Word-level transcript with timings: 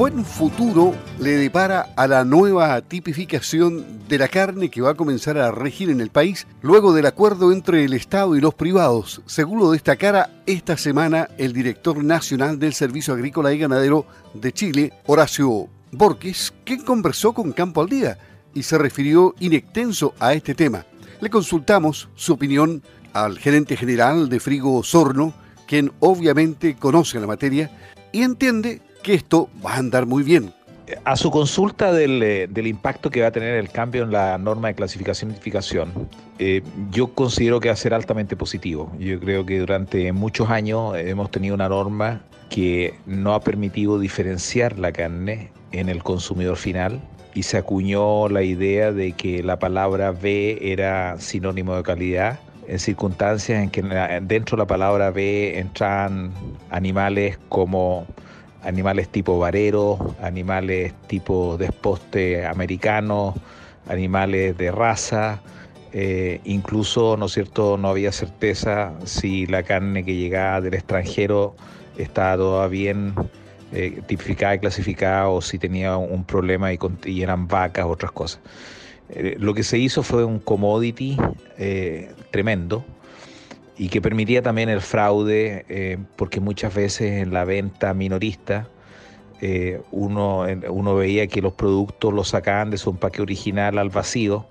buen 0.00 0.24
futuro 0.24 0.94
le 1.18 1.32
depara 1.32 1.92
a 1.94 2.06
la 2.06 2.24
nueva 2.24 2.80
tipificación 2.80 4.08
de 4.08 4.16
la 4.16 4.28
carne 4.28 4.70
que 4.70 4.80
va 4.80 4.92
a 4.92 4.94
comenzar 4.94 5.36
a 5.36 5.50
regir 5.50 5.90
en 5.90 6.00
el 6.00 6.08
país 6.08 6.46
luego 6.62 6.94
del 6.94 7.04
acuerdo 7.04 7.52
entre 7.52 7.84
el 7.84 7.92
Estado 7.92 8.34
y 8.34 8.40
los 8.40 8.54
privados, 8.54 9.20
según 9.26 9.58
lo 9.58 9.72
destacara 9.72 10.30
esta 10.46 10.78
semana 10.78 11.28
el 11.36 11.52
director 11.52 12.02
nacional 12.02 12.58
del 12.58 12.72
Servicio 12.72 13.12
Agrícola 13.12 13.52
y 13.52 13.58
Ganadero 13.58 14.06
de 14.32 14.52
Chile, 14.52 14.94
Horacio 15.04 15.68
Borges, 15.92 16.54
quien 16.64 16.80
conversó 16.80 17.34
con 17.34 17.52
Campo 17.52 17.82
al 17.82 17.90
Día 17.90 18.16
y 18.54 18.62
se 18.62 18.78
refirió 18.78 19.34
inextenso 19.38 20.14
a 20.18 20.32
este 20.32 20.54
tema. 20.54 20.86
Le 21.20 21.28
consultamos 21.28 22.08
su 22.14 22.32
opinión 22.32 22.82
al 23.12 23.38
gerente 23.38 23.76
general 23.76 24.30
de 24.30 24.40
Frigo 24.40 24.82
Sorno, 24.82 25.34
quien 25.66 25.92
obviamente 26.00 26.74
conoce 26.76 27.20
la 27.20 27.26
materia 27.26 27.70
y 28.12 28.22
entiende 28.22 28.80
que 29.02 29.14
esto 29.14 29.48
va 29.64 29.74
a 29.74 29.78
andar 29.78 30.06
muy 30.06 30.22
bien. 30.22 30.52
A 31.04 31.16
su 31.16 31.30
consulta 31.30 31.92
del, 31.92 32.22
eh, 32.22 32.48
impacto 32.64 33.10
que 33.10 33.20
va 33.22 33.28
a 33.28 33.30
tener 33.30 33.54
el 33.54 33.70
cambio 33.70 34.02
en 34.02 34.10
la 34.10 34.36
norma 34.38 34.68
de 34.68 34.74
clasificación 34.74 35.30
y 35.30 35.32
identificación, 35.32 36.08
eh, 36.38 36.62
yo 36.90 37.14
considero 37.14 37.60
que 37.60 37.68
va 37.68 37.74
a 37.74 37.76
ser 37.76 37.94
altamente 37.94 38.36
positivo. 38.36 38.92
Yo 38.98 39.20
creo 39.20 39.46
que 39.46 39.60
durante 39.60 40.12
muchos 40.12 40.50
años 40.50 40.96
hemos 40.96 41.30
tenido 41.30 41.54
una 41.54 41.68
norma 41.68 42.22
que 42.48 42.94
no 43.06 43.34
ha 43.34 43.40
permitido 43.40 43.98
diferenciar 44.00 44.78
la 44.78 44.90
carne 44.90 45.52
en 45.70 45.88
el 45.88 46.02
consumidor 46.02 46.56
final 46.56 47.00
y 47.34 47.44
se 47.44 47.56
acuñó 47.56 48.28
la 48.28 48.42
idea 48.42 48.90
de 48.90 49.12
que 49.12 49.42
la 49.42 49.58
palabra 49.58 50.10
B 50.10 50.58
era 50.60 51.18
sinónimo 51.20 51.76
de 51.76 51.84
calidad 51.84 52.40
en 52.66 52.78
circunstancias 52.78 53.62
en 53.62 53.70
que 53.70 53.82
dentro 54.22 54.56
de 54.56 54.62
la 54.62 54.66
palabra 54.66 55.10
B 55.10 55.58
entran 55.58 56.32
animales 56.70 57.38
como 57.48 58.06
animales 58.62 59.08
tipo 59.08 59.38
varero, 59.38 60.14
animales 60.20 60.94
tipo 61.06 61.56
desposte 61.56 62.46
americano, 62.46 63.34
animales 63.88 64.56
de 64.56 64.70
raza, 64.70 65.40
eh, 65.92 66.40
incluso, 66.44 67.16
¿no 67.16 67.26
es 67.26 67.32
cierto?, 67.32 67.76
no 67.76 67.88
había 67.88 68.12
certeza 68.12 68.92
si 69.04 69.46
la 69.46 69.62
carne 69.62 70.04
que 70.04 70.14
llegaba 70.14 70.60
del 70.60 70.74
extranjero 70.74 71.54
estaba 71.98 72.36
toda 72.36 72.68
bien 72.68 73.14
eh, 73.72 74.00
tipificada 74.06 74.54
y 74.54 74.58
clasificada 74.60 75.28
o 75.28 75.40
si 75.42 75.58
tenía 75.58 75.96
un 75.96 76.24
problema 76.24 76.72
y, 76.72 77.22
eran 77.22 77.48
vacas 77.48 77.86
o 77.86 77.88
otras 77.88 78.12
cosas. 78.12 78.40
Eh, 79.08 79.36
lo 79.38 79.54
que 79.54 79.64
se 79.64 79.78
hizo 79.78 80.02
fue 80.02 80.24
un 80.24 80.38
commodity 80.38 81.16
tremendo, 82.30 82.84
y 83.80 83.88
que 83.88 84.02
permitía 84.02 84.42
también 84.42 84.68
el 84.68 84.82
fraude, 84.82 85.64
eh, 85.70 85.96
porque 86.16 86.38
muchas 86.38 86.74
veces 86.74 87.22
en 87.22 87.32
la 87.32 87.46
venta 87.46 87.94
minorista 87.94 88.68
eh, 89.40 89.80
uno, 89.90 90.44
uno 90.68 90.94
veía 90.96 91.26
que 91.28 91.40
los 91.40 91.54
productos 91.54 92.12
los 92.12 92.28
sacaban 92.28 92.70
de 92.70 92.76
su 92.76 92.90
empaque 92.90 93.22
original 93.22 93.78
al 93.78 93.88
vacío 93.88 94.44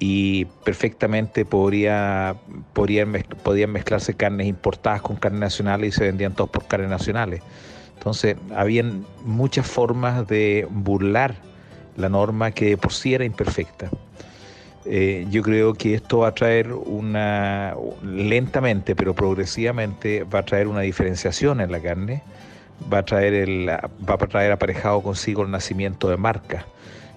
y 0.00 0.46
perfectamente 0.64 1.44
podría, 1.44 2.34
podían 2.72 3.70
mezclarse 3.70 4.14
carnes 4.14 4.48
importadas 4.48 5.00
con 5.00 5.14
carnes 5.14 5.38
nacionales 5.38 5.94
y 5.94 5.98
se 5.98 6.04
vendían 6.06 6.34
todos 6.34 6.50
por 6.50 6.66
carnes 6.66 6.90
nacionales. 6.90 7.42
Entonces, 7.98 8.34
habían 8.56 9.06
muchas 9.24 9.68
formas 9.68 10.26
de 10.26 10.66
burlar 10.68 11.36
la 11.96 12.08
norma 12.08 12.50
que 12.50 12.76
por 12.76 12.92
sí 12.92 13.14
era 13.14 13.24
imperfecta. 13.24 13.90
Eh, 14.86 15.26
yo 15.30 15.42
creo 15.42 15.74
que 15.74 15.94
esto 15.94 16.18
va 16.18 16.28
a 16.28 16.34
traer 16.34 16.72
una, 16.72 17.74
lentamente 18.02 18.96
pero 18.96 19.14
progresivamente, 19.14 20.24
va 20.24 20.40
a 20.40 20.44
traer 20.44 20.68
una 20.68 20.80
diferenciación 20.80 21.60
en 21.60 21.70
la 21.70 21.80
carne, 21.80 22.22
va 22.90 22.98
a 22.98 23.04
traer, 23.04 23.34
el, 23.34 23.68
va 23.68 24.14
a 24.14 24.16
traer 24.16 24.52
aparejado 24.52 25.02
consigo 25.02 25.42
el 25.42 25.50
nacimiento 25.50 26.08
de 26.08 26.16
marcas. 26.16 26.64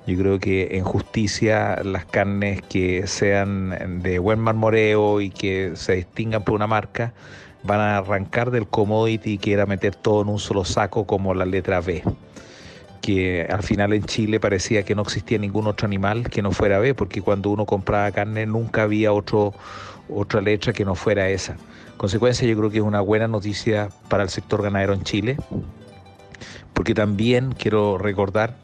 Yo 0.06 0.17
creo 0.17 0.39
que 0.39 0.75
en 0.78 0.84
justicia 0.84 1.81
las 1.84 2.06
carnes 2.06 2.62
que 2.63 3.07
sean 3.07 4.01
de 4.03 4.19
buen 4.19 4.40
marmoreo 4.40 5.22
y 5.22 5.30
que 5.30 5.72
se 5.75 5.95
distingan 5.95 6.44
por 6.44 6.56
una 6.56 6.68
marca 6.68 7.13
van 7.63 7.80
a 7.80 7.97
arrancar 7.97 8.51
del 8.51 8.68
commodity 8.68 9.38
que 9.38 9.53
era 9.53 9.66
meter 9.66 9.95
todo 9.95 10.24
en 10.24 10.28
un 10.28 10.40
solo 10.40 10.66
saco 10.66 11.06
como 11.06 11.34
la 11.34 11.45
letra 11.45 11.80
B 11.80 12.03
que 13.03 13.46
al 13.52 13.64
final 13.64 13.91
en 13.91 14.06
Chile 14.06 14.40
parecía 14.40 14.84
que 14.84 14.96
no 14.96 15.02
existía 15.02 15.38
ningún 15.38 15.68
otro 15.68 15.86
animal 15.86 16.30
que 16.30 16.41
no 16.41 16.52
fuera 16.52 16.80
B, 16.80 16.96
porque 16.96 17.22
cuando 17.22 17.50
uno 17.50 17.66
compraba 17.66 18.09
carne 18.14 18.46
nunca 18.46 18.84
había 18.84 19.12
otro, 19.12 19.53
otra 20.08 20.40
letra 20.40 20.72
que 20.72 20.86
no 20.86 20.96
fuera 20.96 21.28
esa. 21.28 21.58
Consecuencia, 21.97 22.47
yo 22.47 22.58
creo 22.58 22.69
que 22.69 22.78
es 22.78 22.84
una 22.84 23.02
buena 23.02 23.28
noticia 23.28 23.90
para 24.08 24.24
el 24.24 24.30
sector 24.30 24.63
ganadero 24.63 24.94
en 24.94 25.03
Chile, 25.03 25.36
porque 26.74 26.94
también 26.94 27.53
quiero 27.58 27.97
recordar 27.97 28.56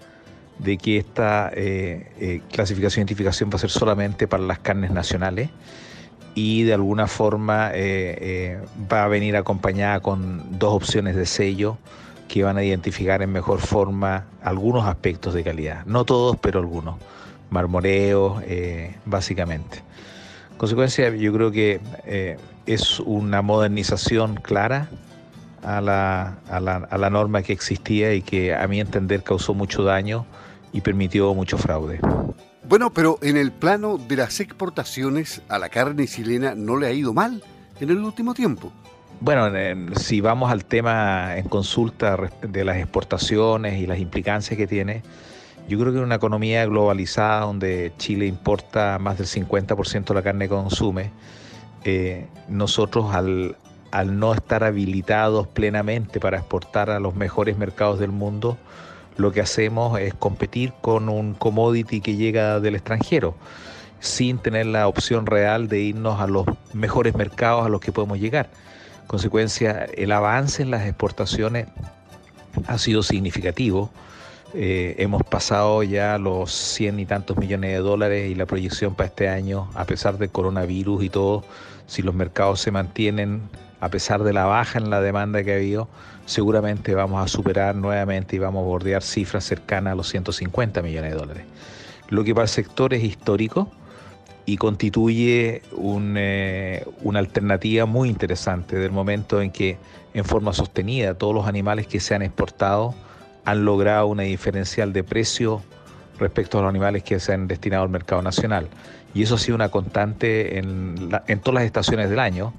de 0.58 0.78
que 0.78 0.96
esta 0.96 1.52
eh, 1.54 2.10
eh, 2.18 2.42
clasificación 2.50 3.02
e 3.02 3.04
identificación 3.04 3.50
va 3.50 3.58
a 3.58 3.60
ser 3.60 3.72
solamente 3.72 4.26
para 4.26 4.44
las 4.44 4.60
carnes 4.60 4.92
nacionales 4.92 5.50
y 6.34 6.64
de 6.64 6.76
alguna 6.76 7.08
forma 7.08 7.72
eh, 7.74 8.62
va 8.90 9.04
a 9.04 9.10
venir 9.10 9.36
acompañada 9.36 10.00
con 10.00 10.58
dos 10.58 10.76
opciones 10.76 11.18
de 11.18 11.26
sello 11.26 11.78
que 12.30 12.44
van 12.44 12.58
a 12.58 12.64
identificar 12.64 13.22
en 13.22 13.32
mejor 13.32 13.60
forma 13.60 14.28
algunos 14.42 14.86
aspectos 14.86 15.34
de 15.34 15.44
calidad. 15.44 15.86
No 15.86 16.06
todos, 16.06 16.38
pero 16.38 16.60
algunos. 16.60 16.98
Marmoreo, 17.50 18.42
eh, 18.46 18.96
básicamente. 19.06 19.82
consecuencia, 20.58 21.10
yo 21.10 21.34
creo 21.34 21.52
que 21.52 21.82
eh, 22.06 22.38
es 22.68 23.00
una 23.00 23.42
modernización 23.42 24.36
clara 24.36 24.90
a 25.64 25.82
la, 25.82 26.38
a, 26.48 26.60
la, 26.60 26.76
a 26.78 26.98
la 26.98 27.10
norma 27.10 27.42
que 27.42 27.52
existía 27.52 28.14
y 28.14 28.22
que 28.22 28.54
a 28.54 28.68
mi 28.68 28.80
entender 28.80 29.24
causó 29.24 29.56
mucho 29.56 29.84
daño 29.84 30.26
y 30.72 30.82
permitió 30.82 31.34
mucho 31.34 31.58
fraude. 31.58 32.00
Bueno, 32.68 32.94
pero 32.94 33.18
en 33.24 33.36
el 33.36 33.52
plano 33.52 33.98
de 33.98 34.18
las 34.18 34.40
exportaciones 34.40 35.42
a 35.50 35.58
la 35.58 35.70
carne 35.70 36.08
chilena 36.08 36.54
no 36.54 36.78
le 36.78 36.86
ha 36.86 36.92
ido 36.92 37.12
mal 37.12 37.44
en 37.80 37.90
el 37.90 37.98
último 37.98 38.36
tiempo. 38.36 38.72
Bueno, 39.22 39.52
si 39.98 40.22
vamos 40.22 40.50
al 40.50 40.64
tema 40.64 41.36
en 41.36 41.50
consulta 41.50 42.18
de 42.42 42.64
las 42.64 42.78
exportaciones 42.78 43.78
y 43.78 43.86
las 43.86 44.00
implicancias 44.00 44.58
que 44.58 44.66
tiene, 44.66 45.04
yo 45.68 45.78
creo 45.78 45.92
que 45.92 45.98
en 45.98 46.06
una 46.06 46.16
economía 46.16 46.66
globalizada 46.66 47.42
donde 47.42 47.92
Chile 47.98 48.28
importa 48.28 48.98
más 48.98 49.18
del 49.18 49.28
50% 49.28 50.06
de 50.06 50.14
la 50.14 50.22
carne 50.22 50.46
que 50.46 50.56
consume, 50.56 51.12
eh, 51.84 52.28
nosotros 52.48 53.14
al, 53.14 53.58
al 53.92 54.18
no 54.20 54.34
estar 54.34 54.64
habilitados 54.64 55.48
plenamente 55.48 56.22
para 56.22 56.38
exportar 56.38 56.90
a 56.90 57.02
los 57.02 57.14
mejores 57.14 57.58
mercados 57.58 58.00
del 58.00 58.12
mundo, 58.12 58.58
lo 59.18 59.34
que 59.34 59.42
hacemos 59.42 60.00
es 60.00 60.14
competir 60.14 60.72
con 60.80 61.10
un 61.10 61.34
commodity 61.34 62.00
que 62.00 62.16
llega 62.16 62.62
del 62.62 62.76
extranjero, 62.76 63.36
sin 64.00 64.38
tener 64.38 64.68
la 64.68 64.88
opción 64.88 65.26
real 65.26 65.68
de 65.68 65.82
irnos 65.82 66.22
a 66.22 66.28
los 66.28 66.46
mejores 66.72 67.16
mercados 67.16 67.66
a 67.66 67.70
los 67.70 67.82
que 67.82 67.92
podemos 67.92 68.18
llegar 68.18 68.50
consecuencia, 69.10 69.88
el 69.98 70.12
avance 70.12 70.62
en 70.62 70.70
las 70.70 70.86
exportaciones 70.86 71.66
ha 72.68 72.78
sido 72.78 73.02
significativo. 73.02 73.90
Eh, 74.54 74.98
hemos 75.00 75.24
pasado 75.24 75.82
ya 75.82 76.20
los 76.20 76.52
100 76.52 77.00
y 77.00 77.06
tantos 77.08 77.36
millones 77.38 77.72
de 77.72 77.80
dólares 77.80 78.30
y 78.30 78.36
la 78.36 78.46
proyección 78.46 78.94
para 78.94 79.08
este 79.08 79.28
año, 79.28 79.68
a 79.74 79.86
pesar 79.86 80.20
del 80.20 80.30
coronavirus 80.30 81.04
y 81.04 81.10
todo, 81.10 81.44
si 81.88 82.04
los 82.04 82.14
mercados 82.14 82.62
se 82.62 82.70
mantienen, 82.70 83.42
a 83.80 83.90
pesar 83.90 84.22
de 84.22 84.32
la 84.32 84.46
baja 84.46 84.78
en 84.78 84.92
la 84.92 85.02
demanda 85.02 85.44
que 85.44 85.54
ha 85.54 85.56
habido, 85.56 85.90
seguramente 86.28 86.94
vamos 86.94 87.26
a 87.26 87.28
superar 87.28 87.76
nuevamente 87.76 88.36
y 88.36 88.40
vamos 88.40 88.62
a 88.62 88.68
bordear 88.68 89.02
cifras 89.02 89.44
cercanas 89.44 89.94
a 89.94 89.96
los 89.96 90.08
150 90.08 90.84
millones 90.84 91.14
de 91.14 91.18
dólares. 91.18 91.44
Lo 92.10 92.24
que 92.24 92.36
para 92.36 92.44
el 92.44 92.50
sector 92.50 92.94
es 92.94 93.04
histórico, 93.04 93.72
y 94.50 94.58
constituye 94.58 95.62
eh, 96.18 96.86
una 97.04 97.20
alternativa 97.20 97.86
muy 97.86 98.10
interesante 98.10 98.78
del 98.78 98.92
momento 98.92 99.44
en 99.44 99.52
que 99.52 99.78
en 100.16 100.26
forma 100.26 100.54
sostenida 100.54 101.14
todos 101.14 101.36
los 101.36 101.46
animales 101.48 101.86
que 101.86 102.00
se 102.00 102.16
han 102.16 102.24
exportado 102.24 102.96
han 103.46 103.64
logrado 103.64 104.08
una 104.08 104.24
diferencial 104.24 104.92
de 104.92 105.04
precio 105.04 105.62
respecto 106.18 106.58
a 106.58 106.62
los 106.64 106.70
animales 106.70 107.04
que 107.04 107.20
se 107.20 107.32
han 107.32 107.48
destinado 107.48 107.84
al 107.84 107.90
mercado 107.90 108.24
nacional. 108.24 108.68
Y 109.14 109.22
eso 109.22 109.36
ha 109.36 109.38
sido 109.38 109.54
una 109.54 109.70
constante 109.70 110.58
en, 110.58 111.12
todas 111.44 111.54
las 111.54 111.64
estaciones 111.66 112.10
del 112.10 112.20
año, 112.20 112.52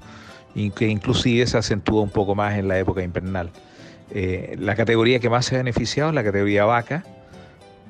y 0.55 0.69
que 0.69 0.87
inclusive 0.87 1.45
se 1.45 1.57
acentúa 1.57 2.01
un 2.01 2.09
poco 2.09 2.35
más 2.35 2.57
en 2.57 2.69
la 2.69 2.79
época 2.79 3.03
invernal. 3.03 3.49
Eh, 4.11 4.55
la 4.59 4.75
categoría 4.75 5.19
que 5.19 5.29
más 5.29 5.45
se 5.45 5.55
ha 5.55 5.57
beneficiado 5.57 6.09
es 6.09 6.15
la 6.15 6.23
categoría 6.23 6.63
vaca, 6.63 7.03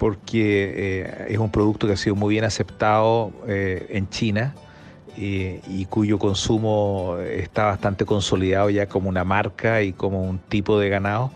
porque 0.02 1.04
eh, 1.04 1.26
es 1.30 1.38
un 1.38 1.52
producto 1.52 1.86
que 1.86 1.94
ha 1.94 1.96
sido 1.96 2.16
muy 2.16 2.34
bien 2.34 2.44
aceptado 2.44 3.32
eh, 3.48 3.86
en 3.92 4.10
China 4.10 4.56
y 5.16 5.86
cuyo 5.86 6.18
consumo 6.18 7.18
está 7.20 7.66
bastante 7.66 8.04
consolidado 8.04 8.72
ya 8.72 8.88
como 8.88 9.10
una 9.10 9.24
marca 9.24 9.84
y 9.84 9.94
como 9.94 10.24
un 10.24 10.40
tipo 10.40 10.80
de 10.80 10.90
ganado 10.90 11.30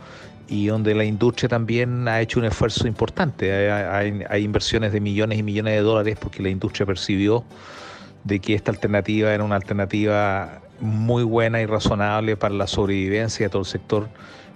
y 0.48 0.66
donde 0.66 0.96
la 0.96 1.04
industria 1.04 1.48
también 1.48 2.08
ha 2.08 2.22
hecho 2.22 2.40
un 2.40 2.46
esfuerzo 2.46 2.88
importante. 2.88 3.54
Hay, 3.54 4.24
hay, 4.28 4.44
inversiones 4.44 4.92
de 4.94 5.00
millones 5.00 5.38
y 5.38 5.44
millones 5.44 5.76
de 5.76 5.82
dólares 5.82 6.18
porque 6.20 6.42
la 6.42 6.50
industria 6.50 6.88
percibió 6.88 7.44
de 8.24 8.40
que 8.40 8.56
esta 8.56 8.72
alternativa 8.72 9.32
era 9.32 9.44
una 9.44 9.58
alternativa 9.58 10.62
muy 10.80 11.24
buena 11.24 11.62
y 11.62 11.68
razonable 11.68 12.36
para 12.36 12.56
la 12.56 12.66
sobrevivencia 12.66 13.46
de 13.46 13.50
todo 13.52 13.62
el 13.62 13.68
sector 13.68 14.10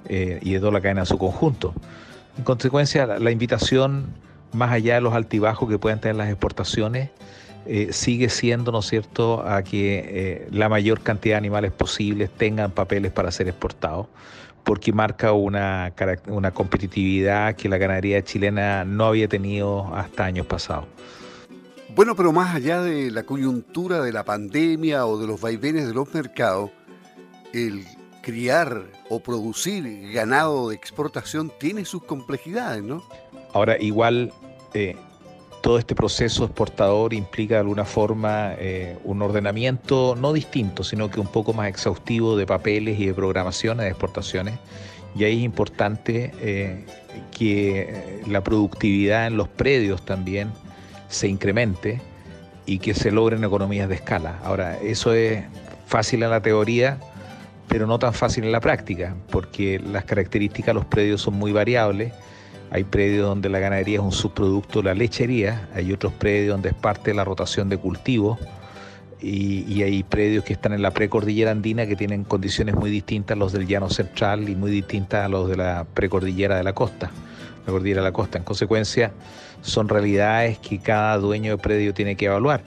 eh, 0.07 0.39
y 0.41 0.53
de 0.53 0.59
toda 0.59 0.71
la 0.71 0.81
cadena 0.81 1.01
en 1.01 1.05
su 1.05 1.19
conjunto. 1.19 1.75
En 2.39 2.45
consecuencia, 2.45 3.05
la, 3.05 3.31
invitación, 3.31 4.13
más 4.53 4.71
allá 4.71 4.95
de 4.95 5.01
los 5.01 5.13
altibajos 5.13 5.67
que 5.67 5.77
puedan 5.77 5.99
tener 5.99 6.15
las 6.15 6.29
exportaciones, 6.29 7.09
eh, 7.65 7.89
sigue 7.91 8.29
siendo, 8.29 8.71
¿no 8.71 8.79
es 8.79 8.85
cierto?, 8.85 9.45
a 9.45 9.61
que 9.61 10.05
eh, 10.07 10.47
la 10.49 10.69
mayor 10.69 11.01
cantidad 11.01 11.33
de 11.33 11.39
animales 11.39 11.73
posibles 11.73 12.29
tengan 12.29 12.71
papeles 12.71 13.11
para 13.11 13.29
ser 13.31 13.49
exportados, 13.49 14.07
porque 14.63 14.93
marca 14.93 15.33
una, 15.33 15.91
una 16.27 16.51
competitividad 16.51 17.57
que 17.57 17.67
la 17.67 17.77
ganadería 17.77 18.23
chilena 18.23 18.85
no 18.85 19.07
había 19.07 19.27
tenido 19.27 19.93
hasta 19.93 20.23
años 20.23 20.45
pasados. 20.45 20.85
Bueno, 21.93 22.15
pero 22.15 22.31
más 22.31 22.55
allá 22.55 22.81
de 22.81 23.11
la 23.11 23.23
coyuntura 23.23 24.01
de 24.01 24.13
la 24.13 24.23
pandemia 24.23 25.05
o 25.05 25.19
de 25.19 25.27
los 25.27 25.41
vaivenes 25.41 25.89
de 25.89 25.93
los 25.93 26.13
mercados, 26.13 26.71
el 27.51 27.83
criar 28.29 28.83
o 29.09 29.19
producir 29.19 30.11
ganado 30.11 30.69
de 30.69 30.75
exportación 30.75 31.51
tiene 31.57 31.83
sus 31.83 32.03
complejidades, 32.03 32.83
¿no? 32.83 33.03
Ahora, 33.53 33.75
igual 33.79 34.31
eh, 34.75 34.95
todo 35.61 35.79
este 35.79 35.95
proceso 35.95 36.45
exportador 36.45 37.15
implica 37.15 37.55
de 37.55 37.61
alguna 37.61 37.85
forma 37.85 38.53
eh, 38.59 38.97
un 39.03 39.23
ordenamiento 39.23 40.15
no 40.15 40.31
distinto, 40.31 40.83
sino 40.83 41.09
que 41.09 41.19
un 41.19 41.27
poco 41.27 41.53
más 41.53 41.69
exhaustivo 41.69 42.37
de 42.37 42.45
papeles 42.45 42.99
y 42.99 43.07
de 43.07 43.13
programaciones 43.15 43.85
de 43.85 43.89
exportaciones. 43.89 44.59
Y 45.15 45.23
ahí 45.23 45.37
es 45.39 45.43
importante 45.43 46.31
eh, 46.39 46.85
que 47.31 48.21
la 48.27 48.43
productividad 48.43 49.25
en 49.25 49.37
los 49.37 49.47
predios 49.47 50.05
también 50.05 50.51
se 51.07 51.27
incremente 51.27 51.99
y 52.67 52.77
que 52.77 52.93
se 52.93 53.11
logren 53.11 53.43
economías 53.43 53.89
de 53.89 53.95
escala. 53.95 54.39
Ahora, 54.43 54.77
eso 54.77 55.13
es 55.13 55.43
fácil 55.87 56.21
en 56.21 56.29
la 56.29 56.41
teoría, 56.41 56.99
pero 57.69 57.85
no 57.85 57.99
tan 57.99 58.13
fácil 58.13 58.43
en 58.43 58.51
la 58.51 58.59
práctica, 58.59 59.15
porque 59.31 59.79
las 59.79 60.03
características 60.03 60.67
de 60.67 60.73
los 60.73 60.85
predios 60.85 61.21
son 61.21 61.35
muy 61.35 61.51
variables. 61.51 62.11
Hay 62.71 62.83
predios 62.83 63.27
donde 63.27 63.47
la 63.47 63.59
ganadería 63.59 63.99
es 63.99 64.03
un 64.03 64.11
subproducto 64.11 64.79
de 64.79 64.85
la 64.85 64.95
lechería, 64.95 65.69
hay 65.73 65.93
otros 65.93 66.11
predios 66.13 66.53
donde 66.53 66.69
es 66.69 66.75
parte 66.75 67.11
de 67.11 67.15
la 67.15 67.23
rotación 67.23 67.69
de 67.69 67.77
cultivos 67.77 68.39
y, 69.21 69.83
hay 69.83 70.03
predios 70.03 70.43
que 70.43 70.53
están 70.53 70.73
en 70.73 70.81
la 70.81 70.91
precordillera 70.91 71.51
andina 71.51 71.85
que 71.85 71.95
tienen 71.95 72.23
condiciones 72.23 72.75
muy 72.75 72.89
distintas 72.89 73.35
a 73.35 73.39
los 73.39 73.53
del 73.53 73.67
llano 73.67 73.89
central 73.89 74.49
y 74.49 74.55
muy 74.55 74.71
distintas 74.71 75.25
a 75.25 75.29
los 75.29 75.47
de 75.49 75.57
la 75.57 75.85
precordillera 75.93 76.57
de 76.57 76.63
la 76.63 76.73
costa, 76.73 77.11
la 77.65 77.71
cordillera 77.71 78.01
de 78.01 78.07
la 78.07 78.13
costa. 78.13 78.39
En 78.39 78.43
consecuencia, 78.43 79.11
son 79.61 79.89
realidades 79.89 80.57
que 80.57 80.79
cada 80.79 81.17
dueño 81.17 81.51
de 81.51 81.61
predio 81.61 81.93
tiene 81.93 82.15
que 82.15 82.25
evaluar 82.25 82.63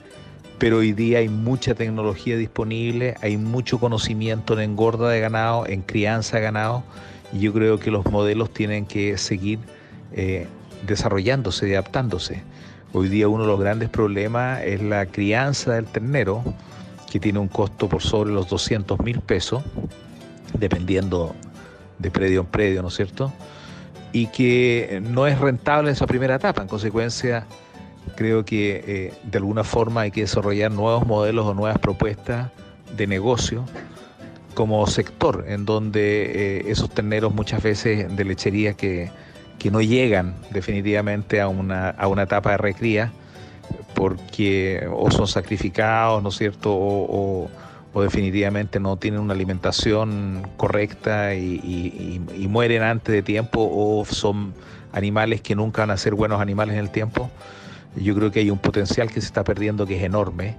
pero 0.63 0.77
hoy 0.77 0.93
día 0.93 1.17
hay 1.17 1.27
mucha 1.27 1.75
tecnología 1.75 2.37
disponible, 2.37 3.15
hay 3.21 3.35
mucho 3.35 3.81
conocimiento 3.81 4.53
en 4.53 4.61
engorda 4.61 5.09
de 5.09 5.19
ganado, 5.19 5.67
en 5.67 5.81
crianza 5.81 6.37
de 6.37 6.43
ganado, 6.43 6.85
y 7.33 7.39
yo 7.39 7.51
creo 7.51 7.79
que 7.79 7.91
los 7.91 8.05
modelos 8.05 8.49
tienen 8.53 8.85
que 8.85 9.17
seguir 9.17 9.59
eh, 10.13 10.47
desarrollándose 10.87 11.67
y 11.67 11.73
adaptándose. 11.73 12.43
Hoy 12.93 13.09
día 13.09 13.27
uno 13.27 13.43
de 13.43 13.49
los 13.49 13.59
grandes 13.59 13.89
problemas 13.89 14.61
es 14.63 14.81
la 14.81 15.05
crianza 15.05 15.73
del 15.73 15.83
ternero, 15.83 16.41
que 17.11 17.19
tiene 17.19 17.39
un 17.39 17.49
costo 17.49 17.89
por 17.89 18.01
sobre 18.01 18.31
los 18.31 18.47
200 18.47 19.01
mil 19.01 19.19
pesos, 19.19 19.65
dependiendo 20.57 21.35
de 21.99 22.09
predio 22.09 22.39
en 22.39 22.47
predio, 22.47 22.81
¿no 22.81 22.87
es 22.87 22.95
cierto? 22.95 23.33
Y 24.13 24.27
que 24.27 25.01
no 25.03 25.27
es 25.27 25.37
rentable 25.39 25.89
en 25.89 25.95
esa 25.95 26.07
primera 26.07 26.35
etapa, 26.35 26.61
en 26.61 26.69
consecuencia 26.69 27.47
creo 28.15 28.45
que 28.45 28.83
eh, 28.85 29.13
de 29.23 29.37
alguna 29.37 29.63
forma 29.63 30.01
hay 30.01 30.11
que 30.11 30.21
desarrollar 30.21 30.71
nuevos 30.71 31.05
modelos 31.05 31.45
o 31.45 31.53
nuevas 31.53 31.79
propuestas 31.79 32.51
de 32.95 33.07
negocio 33.07 33.65
como 34.53 34.85
sector, 34.87 35.45
en 35.47 35.65
donde 35.65 36.59
eh, 36.59 36.63
esos 36.67 36.89
terneros 36.89 37.33
muchas 37.33 37.63
veces 37.63 38.15
de 38.15 38.25
lechería 38.25 38.73
que, 38.73 39.11
no 39.71 39.79
llegan 39.79 40.35
definitivamente 40.51 41.39
a 41.39 41.47
una, 41.47 41.91
a 41.91 42.09
una 42.09 42.23
etapa 42.23 42.51
de 42.51 42.57
recría, 42.57 43.13
porque 43.95 44.85
o 44.93 45.09
son 45.09 45.25
sacrificados, 45.25 46.21
¿no 46.21 46.29
es 46.29 46.35
cierto?, 46.35 46.69
o, 46.73 47.49
definitivamente 47.95 48.81
no 48.81 48.97
tienen 48.97 49.21
una 49.21 49.33
alimentación 49.33 50.45
correcta 50.57 51.33
y, 51.35 52.19
y, 52.35 52.47
mueren 52.49 52.83
antes 52.83 53.13
de 53.13 53.21
tiempo, 53.21 53.69
o 53.71 54.03
son 54.03 54.53
animales 54.91 55.41
que 55.41 55.55
nunca 55.55 55.83
van 55.83 55.91
a 55.91 55.97
ser 55.97 56.13
buenos 56.13 56.41
animales 56.41 56.73
en 56.73 56.81
el 56.81 56.89
tiempo. 56.89 57.31
Yo 57.95 58.15
creo 58.15 58.31
que 58.31 58.39
hay 58.39 58.49
un 58.49 58.59
potencial 58.59 59.09
que 59.09 59.21
se 59.21 59.27
está 59.27 59.43
perdiendo 59.43 59.85
que 59.85 59.97
es 59.97 60.03
enorme 60.03 60.55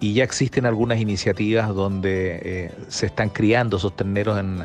y 0.00 0.12
ya 0.12 0.24
existen 0.24 0.66
algunas 0.66 1.00
iniciativas 1.00 1.74
donde 1.74 2.40
eh, 2.42 2.72
se 2.88 3.06
están 3.06 3.30
criando 3.30 3.78
esos 3.78 3.96
terneros 3.96 4.38
en, 4.38 4.64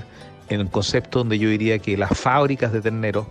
en 0.50 0.60
el 0.60 0.70
concepto 0.70 1.20
donde 1.20 1.40
yo 1.40 1.50
diría 1.50 1.80
que 1.80 1.96
las 1.98 2.18
fábricas 2.18 2.74
de 2.74 2.82
terneros 2.82 3.26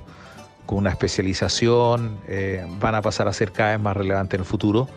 con 0.64 0.78
una 0.78 0.90
especialización 0.90 2.18
eh, 2.28 2.64
van 2.78 2.94
a 2.94 3.02
pasar 3.02 3.28
a 3.28 3.32
ser 3.32 3.52
cada 3.52 3.72
vez 3.72 3.80
más 3.80 3.96
relevantes 3.96 4.34
en 4.34 4.40
el 4.40 4.46
futuro 4.46 4.88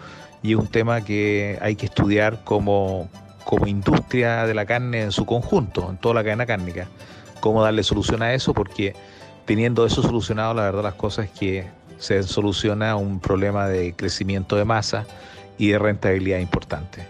y 0.41 0.53
es 0.53 0.59
un 0.59 0.67
tema 0.67 1.01
que 1.01 1.57
hay 1.61 1.75
que 1.75 1.85
estudiar 1.85 2.43
como, 2.43 3.09
como 3.43 3.67
industria 3.67 4.45
de 4.45 4.53
la 4.53 4.65
carne 4.65 5.01
en 5.01 5.11
su 5.11 5.25
conjunto, 5.25 5.89
en 5.89 5.97
toda 5.97 6.15
la 6.15 6.23
cadena 6.23 6.45
cárnica, 6.45 6.87
cómo 7.39 7.63
darle 7.63 7.83
solución 7.83 8.21
a 8.21 8.33
eso 8.33 8.53
porque 8.53 8.95
teniendo 9.45 9.85
eso 9.85 10.01
solucionado 10.01 10.53
la 10.53 10.63
verdad 10.63 10.83
las 10.83 10.93
cosas 10.93 11.25
es 11.25 11.31
que 11.31 11.67
se 11.97 12.23
soluciona 12.23 12.95
un 12.95 13.19
problema 13.19 13.67
de 13.67 13.93
crecimiento 13.93 14.55
de 14.55 14.65
masa 14.65 15.05
y 15.57 15.69
de 15.69 15.79
rentabilidad 15.79 16.39
importante. 16.39 17.07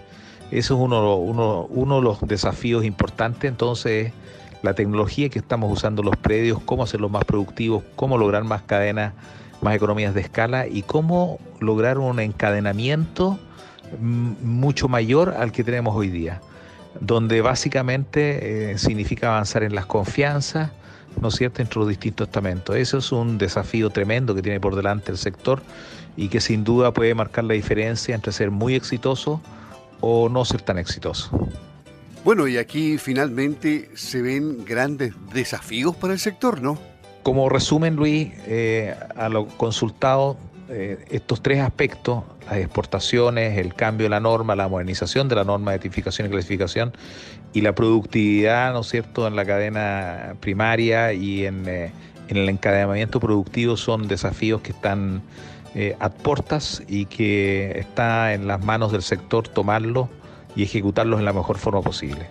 Eso 0.51 0.75
es 0.75 0.79
uno, 0.79 1.15
uno, 1.15 1.65
uno 1.69 1.95
de 1.97 2.01
los 2.01 2.21
desafíos 2.21 2.85
importantes, 2.85 3.49
entonces 3.49 4.13
la 4.61 4.73
tecnología 4.73 5.29
que 5.29 5.39
estamos 5.39 5.71
usando 5.71 6.03
los 6.03 6.15
predios, 6.15 6.59
cómo 6.63 6.83
hacerlos 6.83 7.11
más 7.11 7.25
productivos, 7.25 7.83
cómo 7.95 8.17
lograr 8.17 8.43
más 8.43 8.61
cadenas, 8.61 9.13
más 9.61 9.75
economías 9.75 10.13
de 10.13 10.21
escala 10.21 10.67
y 10.67 10.83
cómo 10.83 11.39
lograr 11.59 11.97
un 11.97 12.19
encadenamiento 12.19 13.39
mucho 13.99 14.87
mayor 14.87 15.35
al 15.37 15.51
que 15.51 15.63
tenemos 15.63 15.95
hoy 15.95 16.09
día, 16.09 16.41
donde 16.99 17.41
básicamente 17.41 18.71
eh, 18.71 18.77
significa 18.77 19.29
avanzar 19.29 19.63
en 19.63 19.75
las 19.75 19.85
confianzas, 19.85 20.71
¿no 21.21 21.29
es 21.29 21.35
cierto?, 21.35 21.61
entre 21.61 21.79
los 21.79 21.87
distintos 21.87 22.27
estamentos. 22.27 22.75
Eso 22.75 22.97
es 22.97 23.11
un 23.11 23.37
desafío 23.37 23.89
tremendo 23.89 24.35
que 24.35 24.41
tiene 24.41 24.59
por 24.59 24.75
delante 24.75 25.11
el 25.11 25.17
sector 25.17 25.61
y 26.15 26.27
que 26.29 26.41
sin 26.41 26.63
duda 26.63 26.91
puede 26.93 27.15
marcar 27.15 27.43
la 27.43 27.53
diferencia 27.53 28.15
entre 28.15 28.31
ser 28.31 28.51
muy 28.51 28.75
exitoso 28.75 29.41
o 30.01 30.29
no 30.29 30.45
ser 30.45 30.61
tan 30.61 30.77
exitoso. 30.77 31.49
Bueno, 32.23 32.47
y 32.47 32.57
aquí 32.57 32.97
finalmente 32.97 33.89
se 33.95 34.21
ven 34.21 34.63
grandes 34.63 35.13
desafíos 35.33 35.95
para 35.95 36.13
el 36.13 36.19
sector, 36.19 36.61
¿no? 36.61 36.77
Como 37.21 37.49
resumen, 37.49 37.95
Luis, 37.95 38.31
eh, 38.47 38.95
a 39.15 39.29
lo 39.29 39.47
consultado, 39.47 40.37
eh, 40.73 41.05
estos 41.11 41.41
tres 41.41 41.59
aspectos, 41.59 42.23
las 42.45 42.57
exportaciones, 42.57 43.57
el 43.57 43.73
cambio 43.75 44.05
de 44.05 44.09
la 44.09 44.19
norma, 44.19 44.55
la 44.55 44.67
modernización 44.67 45.29
de 45.29 45.35
la 45.35 45.43
norma 45.43 45.71
de 45.71 45.77
identificación 45.77 46.27
y 46.27 46.31
clasificación 46.31 46.93
y 47.53 47.61
la 47.61 47.75
productividad, 47.75 48.73
¿no 48.73 48.81
es 48.81 48.87
cierto?, 48.87 49.27
en 49.27 49.35
la 49.35 49.45
cadena 49.45 50.35
primaria 50.39 51.13
y 51.13 51.45
en, 51.45 51.67
eh, 51.67 51.91
el 52.27 52.49
encadenamiento 52.49 53.19
productivo 53.19 53.77
son 53.77 54.07
desafíos 54.07 54.61
que 54.61 54.71
están 54.71 55.21
eh, 55.75 55.95
a 55.99 56.09
portas 56.09 56.83
y 56.87 57.05
que 57.05 57.77
está 57.79 58.33
en 58.33 58.47
las 58.47 58.63
manos 58.63 58.91
del 58.91 59.03
sector 59.03 59.47
tomarlos 59.47 60.09
y 60.55 60.63
ejecutarlos 60.63 61.19
en 61.19 61.25
la 61.25 61.33
mejor 61.33 61.57
forma 61.57 61.81
posible. 61.81 62.27